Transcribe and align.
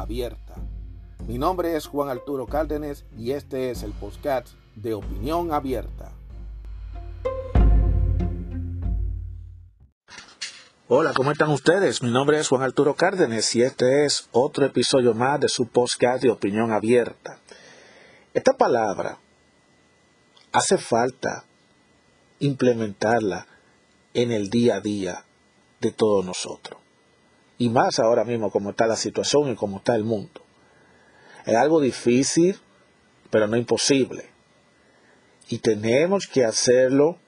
abierta. 0.00 0.54
Mi 1.26 1.38
nombre 1.38 1.76
es 1.76 1.86
Juan 1.86 2.08
Arturo 2.08 2.46
Cárdenas 2.46 3.04
y 3.16 3.32
este 3.32 3.70
es 3.70 3.82
el 3.82 3.92
podcast 3.92 4.48
de 4.74 4.94
Opinión 4.94 5.52
Abierta. 5.52 6.12
Hola, 10.88 11.14
¿cómo 11.14 11.32
están 11.32 11.50
ustedes? 11.50 12.02
Mi 12.02 12.10
nombre 12.10 12.38
es 12.38 12.48
Juan 12.48 12.62
Arturo 12.62 12.94
Cárdenas 12.94 13.54
y 13.54 13.62
este 13.62 14.04
es 14.04 14.28
otro 14.32 14.66
episodio 14.66 15.14
más 15.14 15.40
de 15.40 15.48
su 15.48 15.66
podcast 15.66 16.22
de 16.22 16.30
Opinión 16.30 16.72
Abierta. 16.72 17.38
Esta 18.34 18.52
palabra 18.52 19.18
hace 20.52 20.76
falta 20.76 21.44
implementarla 22.40 23.46
en 24.12 24.30
el 24.30 24.50
día 24.50 24.76
a 24.76 24.80
día 24.80 25.24
de 25.80 25.90
todos 25.90 26.24
nosotros. 26.24 26.83
Y 27.58 27.68
más 27.68 27.98
ahora 27.98 28.24
mismo 28.24 28.50
como 28.50 28.70
está 28.70 28.86
la 28.86 28.96
situación 28.96 29.50
y 29.50 29.54
como 29.54 29.78
está 29.78 29.94
el 29.94 30.04
mundo. 30.04 30.42
Es 31.46 31.54
algo 31.54 31.80
difícil, 31.80 32.58
pero 33.30 33.46
no 33.46 33.56
imposible. 33.56 34.30
Y 35.48 35.58
tenemos 35.58 36.26
que 36.26 36.44
hacerlo 36.44 37.18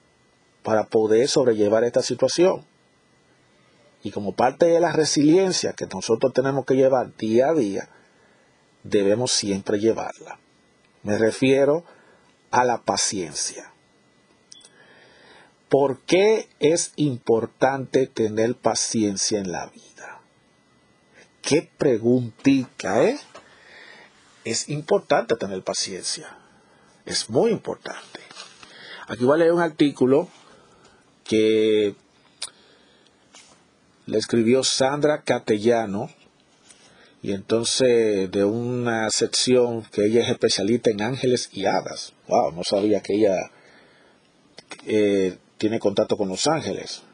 para 0.63 0.85
poder 0.85 1.29
sobrellevar 1.29 1.85
esta 1.85 2.03
situación. 2.03 2.65
Y 4.03 4.11
como 4.11 4.35
parte 4.35 4.67
de 4.67 4.81
la 4.81 4.93
resiliencia 4.93 5.75
que 5.75 5.87
nosotros 5.87 6.33
tenemos 6.33 6.65
que 6.65 6.75
llevar 6.75 7.17
día 7.17 7.49
a 7.49 7.55
día, 7.55 7.89
debemos 8.83 9.33
siempre 9.33 9.79
llevarla. 9.79 10.39
Me 11.03 11.19
refiero 11.19 11.85
a 12.51 12.65
la 12.65 12.83
paciencia. 12.83 13.73
¿Por 15.69 16.01
qué 16.01 16.49
es 16.61 16.93
importante 16.97 18.07
tener 18.07 18.55
paciencia 18.55 19.39
en 19.39 19.51
la 19.51 19.67
vida? 19.67 20.16
Qué 21.47 21.71
preguntita, 21.79 23.05
¿eh? 23.05 23.17
Es 24.45 24.69
importante 24.69 25.37
tener 25.37 25.63
paciencia. 25.63 26.37
Es 27.05 27.31
muy 27.31 27.53
importante. 27.53 28.19
Aquí 29.07 29.25
voy 29.25 29.37
a 29.37 29.39
leer 29.39 29.53
un 29.53 29.61
artículo 29.61 30.29
que 31.23 31.95
le 34.07 34.19
escribió 34.19 34.65
Sandra 34.65 35.23
Catellano 35.23 36.11
y 37.23 37.31
entonces 37.31 38.29
de 38.29 38.43
una 38.43 39.09
sección 39.11 39.85
que 39.93 40.05
ella 40.05 40.23
es 40.23 40.31
especialista 40.31 40.91
en 40.91 41.01
ángeles 41.01 41.49
y 41.53 41.67
hadas. 41.67 42.13
Wow, 42.27 42.57
no 42.57 42.65
sabía 42.65 43.03
que 43.03 43.15
ella 43.15 43.37
eh, 44.85 45.39
tiene 45.59 45.79
contacto 45.79 46.17
con 46.17 46.29
los 46.29 46.49
ángeles. 46.49 47.05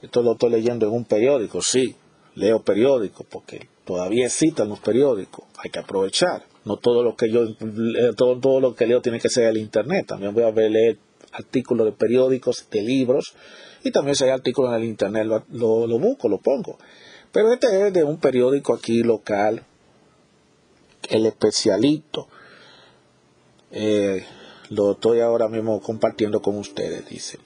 Esto 0.00 0.22
lo 0.22 0.34
estoy 0.34 0.50
leyendo 0.50 0.86
en 0.86 0.92
un 0.92 1.04
periódico, 1.04 1.60
sí, 1.60 1.96
leo 2.34 2.62
periódicos 2.62 3.26
porque 3.30 3.68
todavía 3.84 4.26
existen 4.26 4.68
los 4.68 4.80
periódicos, 4.80 5.44
hay 5.62 5.70
que 5.70 5.78
aprovechar. 5.78 6.44
No 6.64 6.78
todo 6.78 7.02
lo 7.02 7.14
que 7.14 7.30
yo 7.30 7.54
todo, 8.16 8.40
todo 8.40 8.60
lo 8.60 8.74
que 8.74 8.86
leo 8.86 9.02
tiene 9.02 9.20
que 9.20 9.28
ser 9.28 9.44
el 9.44 9.58
internet, 9.58 10.06
también 10.06 10.32
voy 10.32 10.44
a 10.44 10.50
leer 10.50 10.98
artículos 11.32 11.86
de 11.86 11.92
periódicos, 11.92 12.68
de 12.70 12.82
libros, 12.82 13.34
y 13.82 13.90
también 13.90 14.14
si 14.14 14.24
hay 14.24 14.30
artículos 14.30 14.70
en 14.72 14.82
el 14.82 14.84
internet 14.84 15.26
lo, 15.26 15.86
lo, 15.86 15.98
busco, 15.98 16.28
lo 16.28 16.38
pongo. 16.38 16.78
Pero 17.32 17.52
este 17.52 17.86
es 17.86 17.92
de 17.92 18.04
un 18.04 18.18
periódico 18.18 18.72
aquí 18.72 19.02
local, 19.02 19.62
el 21.10 21.26
especialito. 21.26 22.28
Eh, 23.72 24.24
lo 24.70 24.92
estoy 24.92 25.20
ahora 25.20 25.48
mismo 25.48 25.80
compartiendo 25.80 26.40
con 26.40 26.56
ustedes, 26.56 27.08
dice. 27.08 27.38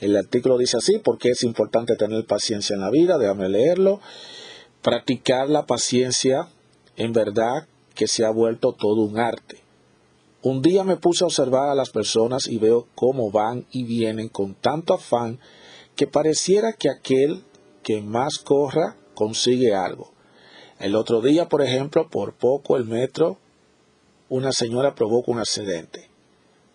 El 0.00 0.16
artículo 0.16 0.58
dice 0.58 0.76
así, 0.76 0.98
porque 0.98 1.30
es 1.30 1.42
importante 1.42 1.96
tener 1.96 2.24
paciencia 2.26 2.74
en 2.74 2.80
la 2.80 2.90
vida, 2.90 3.18
déjame 3.18 3.48
leerlo. 3.48 4.00
Practicar 4.82 5.48
la 5.50 5.66
paciencia, 5.66 6.48
en 6.96 7.12
verdad, 7.12 7.66
que 7.94 8.06
se 8.06 8.24
ha 8.24 8.30
vuelto 8.30 8.72
todo 8.72 9.02
un 9.02 9.18
arte. 9.18 9.58
Un 10.42 10.62
día 10.62 10.84
me 10.84 10.96
puse 10.96 11.24
a 11.24 11.26
observar 11.26 11.68
a 11.68 11.74
las 11.74 11.90
personas 11.90 12.46
y 12.46 12.58
veo 12.58 12.86
cómo 12.94 13.30
van 13.30 13.66
y 13.70 13.84
vienen 13.84 14.28
con 14.28 14.54
tanto 14.54 14.94
afán 14.94 15.38
que 15.96 16.06
pareciera 16.06 16.72
que 16.72 16.88
aquel 16.88 17.44
que 17.82 18.00
más 18.00 18.38
corra 18.38 18.96
consigue 19.14 19.74
algo. 19.74 20.12
El 20.78 20.94
otro 20.94 21.20
día, 21.20 21.48
por 21.48 21.62
ejemplo, 21.62 22.08
por 22.08 22.32
poco 22.32 22.78
el 22.78 22.86
metro, 22.86 23.36
una 24.30 24.52
señora 24.52 24.94
provoca 24.94 25.30
un 25.30 25.40
accidente 25.40 26.09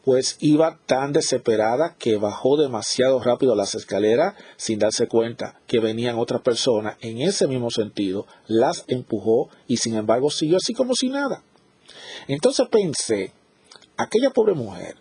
pues 0.05 0.37
iba 0.39 0.77
tan 0.85 1.13
desesperada 1.13 1.95
que 1.97 2.17
bajó 2.17 2.57
demasiado 2.57 3.19
rápido 3.19 3.55
las 3.55 3.73
escaleras 3.73 4.35
sin 4.55 4.77
darse 4.77 5.07
cuenta 5.07 5.59
que 5.65 5.79
venían 5.79 6.19
otras 6.19 6.41
personas 6.41 6.95
en 7.01 7.23
ese 7.23 7.47
mismo 7.47 7.71
sentido, 7.71 8.27
las 8.45 8.85
empujó 8.87 9.49
y 9.67 9.77
sin 9.77 9.95
embargo 9.95 10.29
siguió 10.29 10.57
así 10.57 10.75
como 10.75 10.93
si 10.93 11.09
nada. 11.09 11.41
Entonces 12.27 12.67
pensé, 12.69 13.33
aquella 13.97 14.29
pobre 14.29 14.53
mujer, 14.53 14.95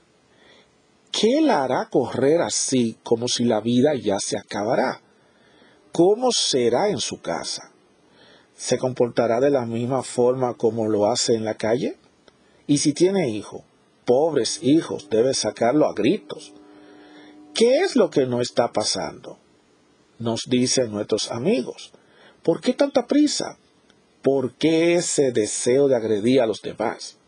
¿qué 1.13 1.43
la 1.43 1.65
hará 1.65 1.91
correr 1.91 2.41
así 2.41 2.97
como 3.03 3.29
si 3.29 3.45
la 3.45 3.61
vida 3.61 3.93
ya 3.95 4.17
se 4.19 4.39
acabará? 4.39 5.03
¿Cómo 5.93 6.31
será 6.33 6.89
en 6.89 6.99
su 6.99 7.21
casa? 7.21 7.71
¿Se 8.57 8.79
comportará 8.79 9.39
de 9.41 9.51
la 9.51 9.67
misma 9.67 10.03
forma 10.03 10.55
como 10.55 10.89
lo 10.89 11.11
hace 11.11 11.35
en 11.35 11.45
la 11.45 11.57
calle? 11.57 11.99
¿Y 12.67 12.79
si 12.79 12.95
tiene 12.95 13.29
hijo? 13.29 13.65
Pobres 14.05 14.61
hijos, 14.63 15.09
debe 15.11 15.35
sacarlo 15.35 15.87
a 15.87 15.95
gritos. 15.95 16.53
¿Qué 17.55 17.81
es 17.81 17.97
lo 17.97 18.11
que 18.11 18.27
no 18.27 18.41
está 18.41 18.73
pasando? 18.73 19.39
Nos 20.19 20.43
dicen 20.49 20.91
nuestros 20.91 21.31
amigos. 21.31 21.93
¿Por 22.43 22.61
qué 22.61 22.73
tanta 22.73 23.07
prisa? 23.07 23.59
¿Por 24.23 24.55
qué 24.55 24.95
ese 24.95 25.33
deseo 25.33 25.89
de 25.89 25.97
agredir 25.97 26.41
a 26.41 26.47
los 26.47 26.63
demás? 26.63 27.19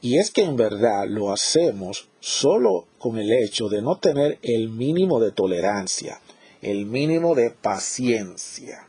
Y 0.00 0.18
es 0.18 0.30
que 0.30 0.42
en 0.42 0.56
verdad 0.56 1.06
lo 1.08 1.32
hacemos 1.32 2.08
solo 2.20 2.86
con 2.98 3.18
el 3.18 3.32
hecho 3.32 3.68
de 3.68 3.80
no 3.80 3.98
tener 3.98 4.38
el 4.42 4.68
mínimo 4.68 5.18
de 5.18 5.32
tolerancia, 5.32 6.20
el 6.60 6.84
mínimo 6.84 7.34
de 7.34 7.50
paciencia. 7.50 8.86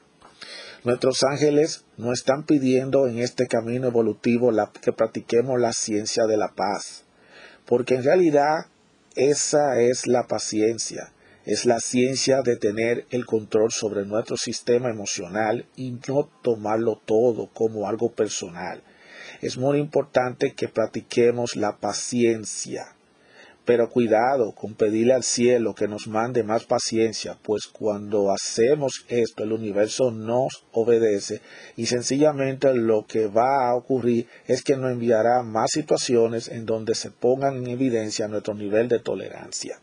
Nuestros 0.85 1.23
ángeles 1.23 1.83
no 1.97 2.13
están 2.13 2.45
pidiendo 2.45 3.07
en 3.07 3.17
este 3.17 3.47
camino 3.47 3.87
evolutivo 3.87 4.51
que 4.83 4.93
practiquemos 4.93 5.59
la 5.59 5.73
ciencia 5.73 6.27
de 6.27 6.37
la 6.37 6.49
paz, 6.49 7.05
porque 7.65 7.95
en 7.95 8.03
realidad 8.03 8.67
esa 9.15 9.81
es 9.81 10.05
la 10.05 10.27
paciencia, 10.27 11.11
es 11.43 11.65
la 11.65 11.79
ciencia 11.79 12.43
de 12.43 12.55
tener 12.57 13.07
el 13.09 13.25
control 13.25 13.71
sobre 13.71 14.05
nuestro 14.05 14.37
sistema 14.37 14.91
emocional 14.91 15.65
y 15.75 15.97
no 16.07 16.29
tomarlo 16.43 17.01
todo 17.03 17.49
como 17.51 17.89
algo 17.89 18.11
personal. 18.11 18.83
Es 19.41 19.57
muy 19.57 19.79
importante 19.79 20.53
que 20.53 20.69
practiquemos 20.69 21.55
la 21.55 21.77
paciencia. 21.77 22.95
Pero 23.65 23.89
cuidado 23.89 24.53
con 24.53 24.75
pedirle 24.75 25.13
al 25.13 25.23
cielo 25.23 25.73
que 25.73 25.87
nos 25.87 26.07
mande 26.07 26.43
más 26.43 26.65
paciencia, 26.65 27.35
pues 27.41 27.65
cuando 27.65 28.31
hacemos 28.31 29.05
esto 29.09 29.43
el 29.43 29.53
universo 29.53 30.11
nos 30.11 30.65
obedece 30.71 31.41
y 31.75 31.87
sencillamente 31.87 32.73
lo 32.75 33.07
que 33.07 33.27
va 33.27 33.67
a 33.67 33.75
ocurrir 33.75 34.27
es 34.47 34.63
que 34.63 34.77
nos 34.77 34.91
enviará 34.91 35.41
más 35.41 35.71
situaciones 35.71 36.47
en 36.47 36.67
donde 36.67 36.93
se 36.93 37.09
pongan 37.09 37.57
en 37.57 37.67
evidencia 37.67 38.27
nuestro 38.27 38.53
nivel 38.53 38.87
de 38.87 38.99
tolerancia. 38.99 39.79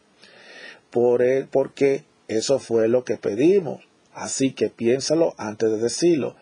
Por 0.91 1.23
él, 1.23 1.49
porque 1.51 2.05
eso 2.29 2.61
fue 2.61 2.87
lo 2.89 3.05
que 3.05 3.17
pedimos. 3.17 3.83
Así 4.15 4.53
que 4.53 4.69
piénsalo 4.69 5.35
antes 5.39 5.71
de 5.71 5.79
decirlo. 5.79 6.37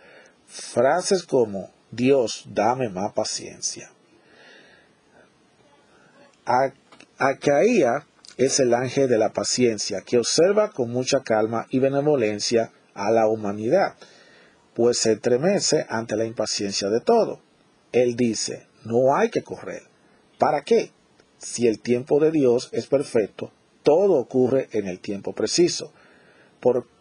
Frases 0.46 1.22
como 1.22 1.70
Dios, 1.90 2.44
dame 2.48 2.88
más 2.88 3.12
paciencia. 3.12 3.90
Acaía 7.22 8.06
es 8.38 8.60
el 8.60 8.72
ángel 8.72 9.06
de 9.06 9.18
la 9.18 9.28
paciencia 9.28 10.00
que 10.00 10.16
observa 10.16 10.70
con 10.70 10.90
mucha 10.90 11.20
calma 11.22 11.66
y 11.68 11.78
benevolencia 11.78 12.72
a 12.94 13.10
la 13.10 13.28
humanidad, 13.28 13.96
pues 14.72 15.00
se 15.00 15.12
estremece 15.12 15.84
ante 15.90 16.16
la 16.16 16.24
impaciencia 16.24 16.88
de 16.88 17.02
todo. 17.02 17.42
Él 17.92 18.16
dice, 18.16 18.68
no 18.86 19.14
hay 19.14 19.28
que 19.28 19.42
correr. 19.42 19.82
¿Para 20.38 20.62
qué? 20.62 20.92
Si 21.36 21.66
el 21.66 21.80
tiempo 21.80 22.20
de 22.20 22.30
Dios 22.30 22.70
es 22.72 22.86
perfecto, 22.86 23.52
todo 23.82 24.14
ocurre 24.14 24.70
en 24.72 24.86
el 24.86 24.98
tiempo 24.98 25.34
preciso. 25.34 25.92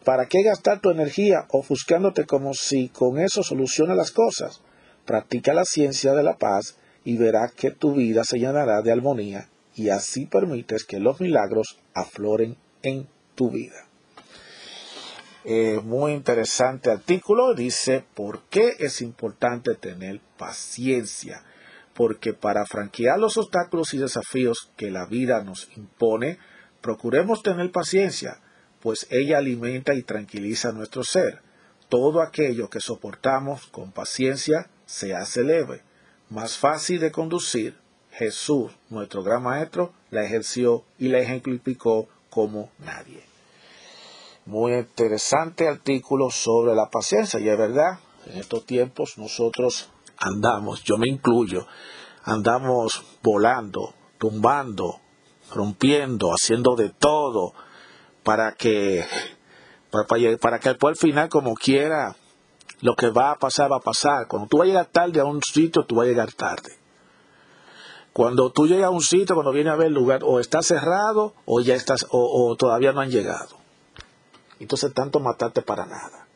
¿Para 0.04 0.26
qué 0.26 0.42
gastar 0.42 0.82
tu 0.82 0.90
energía 0.90 1.46
ofuscándote 1.48 2.26
como 2.26 2.52
si 2.52 2.90
con 2.90 3.18
eso 3.18 3.42
soluciona 3.42 3.94
las 3.94 4.10
cosas? 4.10 4.60
Practica 5.06 5.54
la 5.54 5.64
ciencia 5.64 6.12
de 6.12 6.24
la 6.24 6.36
paz 6.36 6.76
y 7.04 7.16
verás 7.16 7.54
que 7.54 7.70
tu 7.70 7.94
vida 7.94 8.22
se 8.22 8.38
llenará 8.38 8.82
de 8.82 8.92
armonía 8.92 9.48
y 9.80 9.88
así 9.88 10.26
permites 10.26 10.84
que 10.84 11.00
los 11.00 11.22
milagros 11.22 11.78
afloren 11.94 12.58
en 12.82 13.08
tu 13.34 13.50
vida. 13.50 13.86
Muy 15.84 16.12
interesante 16.12 16.90
artículo. 16.90 17.54
Dice, 17.54 18.04
¿por 18.14 18.42
qué 18.50 18.76
es 18.78 19.00
importante 19.00 19.74
tener 19.76 20.20
paciencia? 20.36 21.44
Porque 21.94 22.34
para 22.34 22.66
franquear 22.66 23.18
los 23.18 23.38
obstáculos 23.38 23.94
y 23.94 23.98
desafíos 23.98 24.70
que 24.76 24.90
la 24.90 25.06
vida 25.06 25.42
nos 25.42 25.74
impone, 25.78 26.38
procuremos 26.82 27.42
tener 27.42 27.72
paciencia, 27.72 28.38
pues 28.80 29.06
ella 29.08 29.38
alimenta 29.38 29.94
y 29.94 30.02
tranquiliza 30.02 30.72
nuestro 30.72 31.04
ser. 31.04 31.40
Todo 31.88 32.20
aquello 32.20 32.68
que 32.68 32.80
soportamos 32.80 33.66
con 33.68 33.92
paciencia 33.92 34.68
se 34.84 35.14
hace 35.14 35.42
leve, 35.42 35.80
más 36.28 36.58
fácil 36.58 37.00
de 37.00 37.10
conducir. 37.10 37.78
Jesús, 38.20 38.70
nuestro 38.90 39.22
gran 39.22 39.42
maestro, 39.42 39.94
la 40.10 40.22
ejerció 40.22 40.84
y 40.98 41.08
la 41.08 41.20
ejemplificó 41.20 42.06
como 42.28 42.68
nadie. 42.78 43.24
Muy 44.44 44.74
interesante 44.74 45.66
artículo 45.66 46.30
sobre 46.30 46.74
la 46.74 46.90
paciencia. 46.90 47.40
Y 47.40 47.48
es 47.48 47.56
verdad, 47.56 47.98
en 48.26 48.38
estos 48.38 48.66
tiempos 48.66 49.16
nosotros 49.16 49.88
andamos, 50.18 50.84
yo 50.84 50.98
me 50.98 51.08
incluyo, 51.08 51.66
andamos 52.24 53.02
volando, 53.22 53.94
tumbando, 54.18 55.00
rompiendo, 55.54 56.28
haciendo 56.28 56.76
de 56.76 56.90
todo 56.90 57.54
para 58.22 58.52
que 58.52 59.02
para, 59.90 60.04
para 60.38 60.58
que 60.58 60.68
al 60.68 60.96
final 60.96 61.30
como 61.30 61.54
quiera 61.54 62.14
lo 62.82 62.94
que 62.96 63.08
va 63.08 63.30
a 63.30 63.38
pasar 63.38 63.72
va 63.72 63.78
a 63.78 63.80
pasar. 63.80 64.26
Cuando 64.28 64.46
tú 64.46 64.58
vas 64.58 64.66
a 64.66 64.68
llegar 64.68 64.86
tarde 64.92 65.20
a 65.20 65.24
un 65.24 65.40
sitio, 65.42 65.84
tú 65.86 65.94
vas 65.94 66.04
a 66.04 66.10
llegar 66.10 66.30
tarde. 66.34 66.79
Cuando 68.12 68.50
tú 68.50 68.66
llegas 68.66 68.86
a 68.86 68.90
un 68.90 69.02
sitio, 69.02 69.34
cuando 69.34 69.52
viene 69.52 69.70
a 69.70 69.76
ver 69.76 69.88
el 69.88 69.94
lugar, 69.94 70.20
o 70.24 70.40
está 70.40 70.62
cerrado 70.62 71.34
o 71.44 71.60
ya 71.60 71.74
estás, 71.74 72.06
o 72.10 72.56
todavía 72.56 72.92
no 72.92 73.00
han 73.00 73.10
llegado. 73.10 73.56
Entonces 74.58 74.92
tanto 74.92 75.20
matarte 75.20 75.62
para 75.62 75.86
nada. 75.86 76.26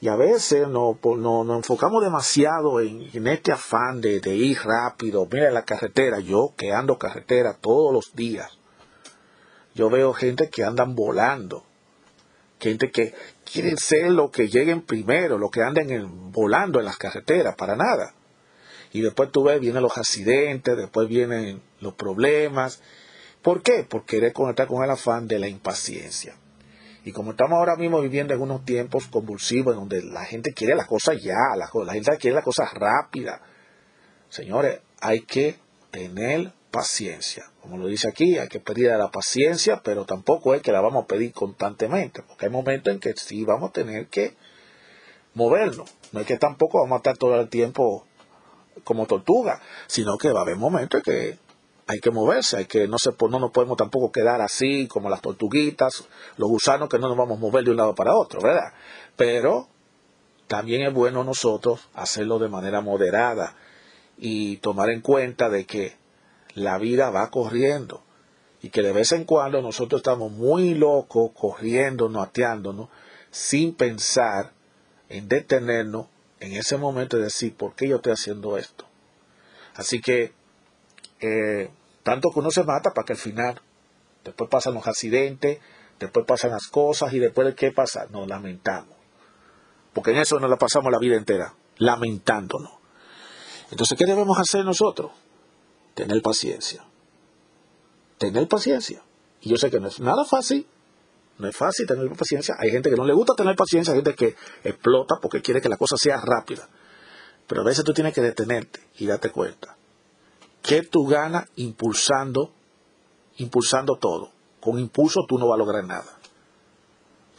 Y 0.00 0.08
a 0.08 0.16
veces 0.16 0.68
nos 0.68 0.96
no, 1.02 1.56
enfocamos 1.56 2.02
demasiado 2.02 2.80
en, 2.80 3.26
este 3.26 3.52
afán 3.52 4.00
de, 4.00 4.20
ir 4.36 4.58
rápido. 4.62 5.26
Mira 5.30 5.50
la 5.50 5.64
carretera, 5.64 6.20
yo 6.20 6.52
que 6.56 6.72
ando 6.72 6.98
carretera 6.98 7.54
todos 7.54 7.92
los 7.92 8.14
días. 8.14 8.58
Yo 9.74 9.88
veo 9.88 10.12
gente 10.12 10.50
que 10.50 10.64
andan 10.64 10.94
volando. 10.94 11.64
Gente 12.60 12.90
que 12.90 13.14
quieren 13.50 13.76
ser 13.76 14.10
lo 14.10 14.30
que 14.30 14.48
lleguen 14.48 14.82
primero, 14.82 15.38
lo 15.38 15.50
que 15.50 15.62
anden 15.62 16.30
volando 16.32 16.78
en 16.78 16.86
las 16.86 16.96
carreteras, 16.98 17.54
para 17.56 17.76
nada. 17.76 18.14
Y 18.92 19.00
después 19.00 19.30
tú 19.30 19.44
ves, 19.44 19.60
vienen 19.60 19.82
los 19.82 19.96
accidentes, 19.96 20.76
después 20.76 21.08
vienen 21.08 21.60
los 21.80 21.94
problemas. 21.94 22.80
¿Por 23.42 23.62
qué? 23.62 23.86
Porque 23.88 24.16
querer 24.16 24.32
conectar 24.32 24.66
con 24.66 24.82
el 24.82 24.90
afán 24.90 25.28
de 25.28 25.38
la 25.38 25.48
impaciencia. 25.48 26.34
Y 27.06 27.12
como 27.12 27.30
estamos 27.30 27.56
ahora 27.58 27.76
mismo 27.76 28.00
viviendo 28.00 28.34
en 28.34 28.40
unos 28.40 28.64
tiempos 28.64 29.06
convulsivos 29.06 29.76
donde 29.76 30.02
la 30.02 30.24
gente 30.24 30.52
quiere 30.52 30.74
las 30.74 30.88
cosas 30.88 31.22
ya, 31.22 31.36
la, 31.56 31.68
gente 31.92 32.16
quiere 32.18 32.34
las 32.34 32.44
cosas 32.44 32.74
rápidas, 32.74 33.40
señores, 34.28 34.80
hay 35.00 35.20
que 35.20 35.54
tener 35.92 36.50
paciencia. 36.72 37.44
Como 37.62 37.78
lo 37.78 37.86
dice 37.86 38.08
aquí, 38.08 38.38
hay 38.38 38.48
que 38.48 38.58
pedir 38.58 38.88
la 38.88 39.12
paciencia, 39.12 39.82
pero 39.84 40.04
tampoco 40.04 40.52
es 40.54 40.62
que 40.62 40.72
la 40.72 40.80
vamos 40.80 41.04
a 41.04 41.06
pedir 41.06 41.32
constantemente, 41.32 42.22
porque 42.26 42.46
hay 42.46 42.50
momentos 42.50 42.92
en 42.92 42.98
que 42.98 43.12
sí 43.14 43.44
vamos 43.44 43.70
a 43.70 43.72
tener 43.72 44.08
que 44.08 44.34
movernos. 45.34 45.88
No 46.10 46.18
es 46.18 46.26
que 46.26 46.38
tampoco 46.38 46.80
vamos 46.80 46.96
a 46.96 46.98
estar 46.98 47.16
todo 47.16 47.40
el 47.40 47.48
tiempo 47.48 48.04
como 48.84 49.06
tortuga, 49.06 49.60
sino 49.86 50.16
que 50.18 50.32
va 50.32 50.40
a 50.40 50.42
haber 50.42 50.56
momentos 50.56 50.98
en 50.98 51.02
que 51.02 51.38
hay 51.88 52.00
que 52.00 52.10
moverse, 52.10 52.56
hay 52.56 52.64
que 52.66 52.88
no 52.88 52.98
se 52.98 53.10
no 53.30 53.38
nos 53.38 53.52
podemos 53.52 53.76
tampoco 53.76 54.10
quedar 54.10 54.40
así 54.40 54.88
como 54.88 55.08
las 55.08 55.20
tortuguitas, 55.20 56.08
los 56.36 56.48
gusanos 56.48 56.88
que 56.88 56.98
no 56.98 57.08
nos 57.08 57.16
vamos 57.16 57.38
a 57.38 57.40
mover 57.40 57.64
de 57.64 57.70
un 57.70 57.76
lado 57.76 57.94
para 57.94 58.14
otro, 58.14 58.40
¿verdad? 58.40 58.72
Pero 59.16 59.68
también 60.48 60.82
es 60.82 60.92
bueno 60.92 61.22
nosotros 61.22 61.88
hacerlo 61.94 62.38
de 62.38 62.48
manera 62.48 62.80
moderada 62.80 63.54
y 64.18 64.56
tomar 64.58 64.90
en 64.90 65.00
cuenta 65.00 65.48
de 65.48 65.64
que 65.64 65.96
la 66.54 66.78
vida 66.78 67.10
va 67.10 67.30
corriendo 67.30 68.02
y 68.62 68.70
que 68.70 68.82
de 68.82 68.92
vez 68.92 69.12
en 69.12 69.24
cuando 69.24 69.62
nosotros 69.62 70.00
estamos 70.00 70.32
muy 70.32 70.74
locos 70.74 71.30
corriendo, 71.34 72.08
noteándonos, 72.08 72.88
sin 73.30 73.74
pensar 73.74 74.52
en 75.08 75.28
detenernos 75.28 76.06
en 76.40 76.52
ese 76.52 76.76
momento 76.76 77.18
y 77.18 77.22
decir, 77.22 77.54
¿por 77.56 77.74
qué 77.74 77.88
yo 77.88 77.96
estoy 77.96 78.12
haciendo 78.12 78.58
esto? 78.58 78.86
Así 79.74 80.00
que 80.00 80.32
eh, 81.20 81.70
tanto 82.02 82.30
que 82.30 82.38
uno 82.38 82.50
se 82.50 82.64
mata 82.64 82.90
para 82.92 83.04
que 83.04 83.14
al 83.14 83.18
final, 83.18 83.60
después 84.24 84.50
pasan 84.50 84.74
los 84.74 84.86
accidentes, 84.86 85.58
después 85.98 86.26
pasan 86.26 86.50
las 86.50 86.68
cosas 86.68 87.12
y 87.12 87.18
después 87.18 87.46
de 87.46 87.54
qué 87.54 87.72
pasa, 87.72 88.06
nos 88.10 88.28
lamentamos. 88.28 88.96
Porque 89.92 90.10
en 90.10 90.18
eso 90.18 90.38
nos 90.38 90.50
la 90.50 90.56
pasamos 90.56 90.92
la 90.92 90.98
vida 90.98 91.16
entera, 91.16 91.54
lamentándonos. 91.78 92.72
Entonces, 93.70 93.98
¿qué 93.98 94.04
debemos 94.04 94.38
hacer 94.38 94.64
nosotros? 94.64 95.12
Tener 95.94 96.20
paciencia. 96.22 96.84
Tener 98.18 98.46
paciencia. 98.46 99.02
Y 99.40 99.48
yo 99.48 99.56
sé 99.56 99.70
que 99.70 99.80
no 99.80 99.88
es 99.88 100.00
nada 100.00 100.24
fácil, 100.24 100.66
no 101.38 101.48
es 101.48 101.56
fácil 101.56 101.86
tener 101.86 102.08
paciencia. 102.12 102.54
Hay 102.58 102.70
gente 102.70 102.90
que 102.90 102.96
no 102.96 103.04
le 103.04 103.12
gusta 103.12 103.34
tener 103.34 103.54
paciencia, 103.56 103.92
hay 103.92 103.98
gente 103.98 104.14
que 104.14 104.36
explota 104.64 105.16
porque 105.20 105.42
quiere 105.42 105.60
que 105.60 105.68
la 105.68 105.76
cosa 105.76 105.96
sea 105.96 106.20
rápida. 106.20 106.68
Pero 107.46 107.60
a 107.60 107.64
veces 107.64 107.84
tú 107.84 107.92
tienes 107.92 108.14
que 108.14 108.22
detenerte 108.22 108.80
y 108.98 109.06
darte 109.06 109.30
cuenta 109.30 109.76
¿Qué 110.66 110.82
tú 110.82 111.06
ganas 111.06 111.48
impulsando, 111.54 112.52
impulsando 113.36 113.96
todo? 113.96 114.32
Con 114.60 114.80
impulso 114.80 115.24
tú 115.28 115.38
no 115.38 115.46
vas 115.46 115.54
a 115.54 115.58
lograr 115.58 115.84
nada. 115.84 116.18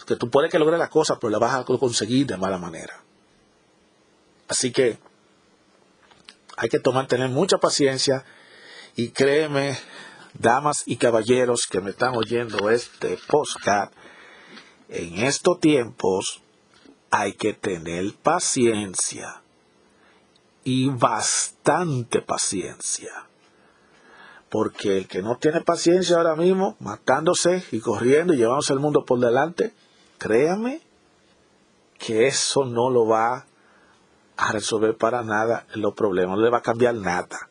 Que 0.05 0.15
tú 0.15 0.29
puedes 0.29 0.49
que 0.49 0.57
logres 0.57 0.79
las 0.79 0.87
cosas, 0.89 1.17
pero 1.19 1.31
las 1.31 1.41
vas 1.41 1.55
a 1.55 1.65
conseguir 1.65 2.25
de 2.25 2.37
mala 2.37 2.57
manera. 2.57 3.03
Así 4.47 4.71
que 4.71 4.97
hay 6.55 6.69
que 6.69 6.79
tomar, 6.79 7.07
tener 7.07 7.27
mucha 7.27 7.57
paciencia 7.57 8.23
y 8.95 9.09
créeme, 9.09 9.77
damas 10.33 10.83
y 10.85 10.97
caballeros 10.97 11.67
que 11.69 11.81
me 11.81 11.91
están 11.91 12.15
oyendo 12.15 12.69
este 12.69 13.17
podcast, 13.27 13.93
en 14.89 15.19
estos 15.19 15.59
tiempos 15.59 16.41
hay 17.09 17.33
que 17.33 17.53
tener 17.53 18.13
paciencia 18.21 19.41
y 20.63 20.89
bastante 20.89 22.21
paciencia. 22.21 23.11
Porque 24.49 24.97
el 24.97 25.07
que 25.07 25.21
no 25.21 25.37
tiene 25.37 25.61
paciencia 25.61 26.17
ahora 26.17 26.35
mismo, 26.35 26.75
matándose 26.79 27.63
y 27.71 27.79
corriendo 27.79 28.33
y 28.33 28.37
llevándose 28.37 28.73
el 28.73 28.79
mundo 28.79 29.03
por 29.05 29.19
delante, 29.19 29.73
créame 30.17 30.81
que 31.97 32.27
eso 32.27 32.65
no 32.65 32.89
lo 32.89 33.07
va 33.07 33.45
a 34.37 34.51
resolver 34.51 34.95
para 34.95 35.23
nada 35.23 35.65
los 35.73 35.93
problemas, 35.93 36.37
no 36.37 36.43
le 36.43 36.51
va 36.51 36.59
a 36.59 36.61
cambiar 36.61 36.95
nada. 36.95 37.49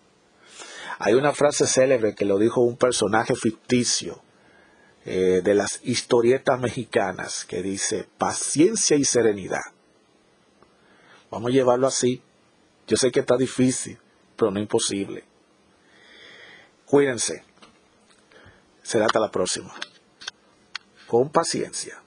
Hay 0.98 1.14
una 1.14 1.32
frase 1.32 1.66
célebre 1.66 2.14
que 2.14 2.24
lo 2.24 2.38
dijo 2.38 2.60
un 2.60 2.76
personaje 2.76 3.34
ficticio 3.34 4.22
eh, 5.04 5.40
de 5.42 5.54
las 5.54 5.80
historietas 5.84 6.60
mexicanas 6.60 7.44
que 7.44 7.62
dice 7.62 8.08
paciencia 8.18 8.96
y 8.96 9.04
serenidad. 9.04 9.62
Vamos 11.30 11.50
a 11.50 11.54
llevarlo 11.54 11.86
así 11.86 12.22
yo 12.86 12.96
sé 12.96 13.10
que 13.10 13.20
está 13.20 13.36
difícil, 13.36 13.98
pero 14.36 14.52
no 14.52 14.60
imposible. 14.60 15.24
Cuídense. 16.84 17.42
Será 18.82 19.06
hasta 19.06 19.18
la 19.18 19.30
próxima. 19.30 19.74
Con 21.08 21.30
paciencia. 21.30 22.00